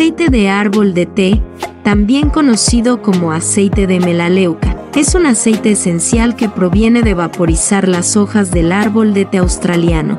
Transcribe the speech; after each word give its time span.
aceite 0.00 0.30
de 0.30 0.48
árbol 0.48 0.94
de 0.94 1.04
té, 1.04 1.42
también 1.82 2.30
conocido 2.30 3.02
como 3.02 3.32
aceite 3.32 3.86
de 3.86 4.00
melaleuca, 4.00 4.74
es 4.94 5.14
un 5.14 5.26
aceite 5.26 5.72
esencial 5.72 6.36
que 6.36 6.48
proviene 6.48 7.02
de 7.02 7.12
vaporizar 7.12 7.86
las 7.86 8.16
hojas 8.16 8.50
del 8.50 8.72
árbol 8.72 9.12
de 9.12 9.26
té 9.26 9.36
australiano. 9.36 10.16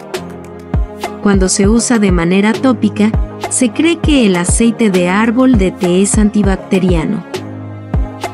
Cuando 1.24 1.50
se 1.50 1.68
usa 1.68 1.98
de 1.98 2.12
manera 2.12 2.54
tópica, 2.54 3.10
se 3.50 3.72
cree 3.72 3.98
que 3.98 4.28
el 4.28 4.36
aceite 4.36 4.92
de 4.92 5.10
árbol 5.10 5.58
de 5.58 5.72
té 5.72 6.04
es 6.04 6.16
antibacteriano. 6.20 7.26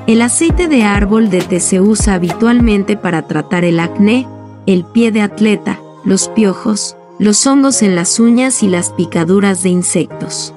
El 0.06 0.24
aceite 0.24 0.68
de 0.68 0.84
árbol 0.84 1.30
de 1.30 1.40
té 1.40 1.62
se 1.62 1.80
usa 1.80 2.16
habitualmente 2.16 2.98
para 2.98 3.22
tratar 3.22 3.64
el 3.64 3.80
acné, 3.80 4.28
el 4.66 4.84
pie 4.84 5.14
de 5.14 5.22
atleta, 5.22 5.80
los 6.04 6.28
piojos, 6.28 6.98
los 7.20 7.48
hongos 7.48 7.84
en 7.84 7.96
las 7.96 8.20
uñas 8.20 8.64
y 8.64 8.68
las 8.68 8.90
picaduras 8.90 9.64
de 9.64 9.70
insectos. 9.70 10.54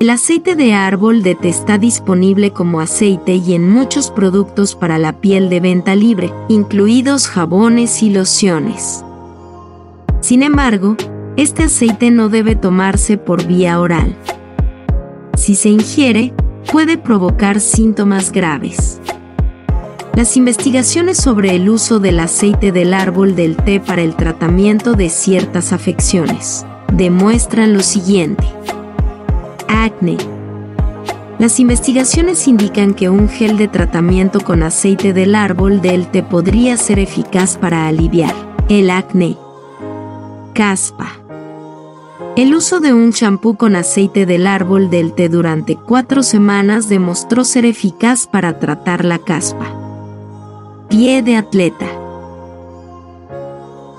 El 0.00 0.10
aceite 0.10 0.56
de 0.56 0.74
árbol 0.74 1.22
de 1.22 1.34
té 1.34 1.48
está 1.48 1.78
disponible 1.78 2.50
como 2.50 2.80
aceite 2.80 3.36
y 3.36 3.54
en 3.54 3.68
muchos 3.68 4.10
productos 4.10 4.74
para 4.74 4.98
la 4.98 5.20
piel 5.20 5.48
de 5.48 5.60
venta 5.60 5.94
libre, 5.94 6.32
incluidos 6.48 7.28
jabones 7.28 8.02
y 8.02 8.10
lociones. 8.10 9.04
Sin 10.20 10.42
embargo, 10.42 10.96
este 11.36 11.64
aceite 11.64 12.10
no 12.10 12.28
debe 12.28 12.56
tomarse 12.56 13.16
por 13.16 13.46
vía 13.46 13.78
oral. 13.80 14.16
Si 15.36 15.54
se 15.54 15.68
ingiere, 15.68 16.34
puede 16.70 16.98
provocar 16.98 17.60
síntomas 17.60 18.32
graves. 18.32 19.00
Las 20.14 20.36
investigaciones 20.36 21.18
sobre 21.18 21.54
el 21.54 21.68
uso 21.68 22.00
del 22.00 22.20
aceite 22.20 22.72
del 22.72 22.92
árbol 22.92 23.36
del 23.36 23.56
té 23.56 23.80
para 23.80 24.02
el 24.02 24.16
tratamiento 24.16 24.94
de 24.94 25.10
ciertas 25.10 25.72
afecciones 25.72 26.64
demuestran 26.92 27.72
lo 27.74 27.80
siguiente. 27.80 28.46
Acne. 29.68 30.16
Las 31.38 31.60
investigaciones 31.60 32.48
indican 32.48 32.94
que 32.94 33.10
un 33.10 33.28
gel 33.28 33.58
de 33.58 33.68
tratamiento 33.68 34.40
con 34.40 34.62
aceite 34.62 35.12
del 35.12 35.34
árbol 35.34 35.82
del 35.82 36.06
té 36.10 36.22
podría 36.22 36.76
ser 36.76 36.98
eficaz 36.98 37.58
para 37.58 37.86
aliviar 37.86 38.34
el 38.68 38.90
acné. 38.90 39.36
Caspa. 40.54 41.12
El 42.36 42.54
uso 42.54 42.80
de 42.80 42.92
un 42.92 43.12
champú 43.12 43.56
con 43.56 43.76
aceite 43.76 44.26
del 44.26 44.46
árbol 44.46 44.90
del 44.90 45.12
té 45.12 45.28
durante 45.28 45.76
cuatro 45.76 46.22
semanas 46.22 46.88
demostró 46.88 47.44
ser 47.44 47.66
eficaz 47.66 48.26
para 48.26 48.58
tratar 48.58 49.04
la 49.04 49.18
caspa. 49.18 49.66
Pie 50.88 51.22
de 51.22 51.36
atleta. 51.36 52.05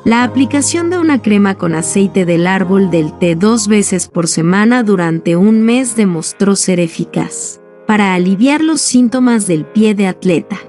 La 0.08 0.24
aplicación 0.24 0.90
de 0.90 0.98
una 0.98 1.22
crema 1.22 1.56
con 1.56 1.76
aceite 1.76 2.24
del 2.24 2.48
árbol 2.48 2.90
del 2.90 3.12
té 3.20 3.36
dos 3.36 3.68
veces 3.68 4.08
por 4.08 4.30
semana 4.30 4.82
durante 4.82 5.36
un 5.36 5.64
mes 5.64 5.98
demostró 5.98 6.56
ser 6.56 6.80
eficaz 6.80 7.60
para 7.86 8.14
aliviar 8.14 8.64
los 8.64 8.80
síntomas 8.80 9.48
del 9.48 9.66
pie 9.66 9.96
de 9.96 10.08
atleta. 10.08 10.60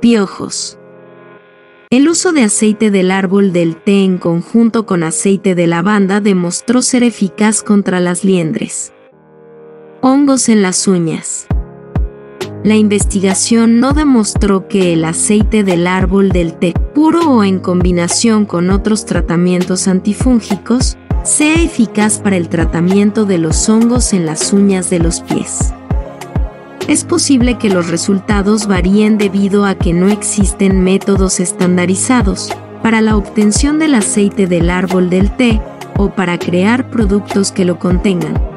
Piojos. 0.00 0.76
El 1.88 2.08
uso 2.08 2.32
de 2.32 2.42
aceite 2.42 2.90
del 2.90 3.12
árbol 3.12 3.52
del 3.52 3.76
té 3.76 4.02
en 4.02 4.18
conjunto 4.18 4.86
con 4.86 5.04
aceite 5.04 5.54
de 5.54 5.68
lavanda 5.68 6.20
demostró 6.20 6.82
ser 6.82 7.04
eficaz 7.04 7.62
contra 7.62 8.00
las 8.00 8.24
liendres. 8.24 8.92
Hongos 10.00 10.48
en 10.48 10.62
las 10.62 10.88
uñas. 10.88 11.46
La 12.66 12.74
investigación 12.74 13.78
no 13.78 13.94
demostró 13.94 14.66
que 14.66 14.92
el 14.92 15.04
aceite 15.04 15.62
del 15.62 15.86
árbol 15.86 16.30
del 16.30 16.52
té, 16.52 16.74
puro 16.94 17.30
o 17.30 17.44
en 17.44 17.60
combinación 17.60 18.44
con 18.44 18.70
otros 18.70 19.06
tratamientos 19.06 19.86
antifúngicos, 19.86 20.98
sea 21.22 21.54
eficaz 21.62 22.18
para 22.18 22.36
el 22.36 22.48
tratamiento 22.48 23.24
de 23.24 23.38
los 23.38 23.68
hongos 23.68 24.12
en 24.12 24.26
las 24.26 24.52
uñas 24.52 24.90
de 24.90 24.98
los 24.98 25.20
pies 25.20 25.72
es 26.88 27.04
posible 27.04 27.58
que 27.58 27.68
los 27.68 27.88
resultados 27.88 28.66
varíen 28.66 29.18
debido 29.18 29.64
a 29.64 29.74
que 29.74 29.92
no 29.92 30.08
existen 30.08 30.82
métodos 30.82 31.40
estandarizados 31.40 32.50
para 32.82 33.00
la 33.00 33.16
obtención 33.16 33.78
del 33.78 33.94
aceite 33.94 34.46
del 34.46 34.70
árbol 34.70 35.10
del 35.10 35.30
té 35.36 35.60
o 35.96 36.10
para 36.10 36.38
crear 36.38 36.90
productos 36.90 37.50
que 37.50 37.64
lo 37.64 37.78
contengan. 37.78 38.55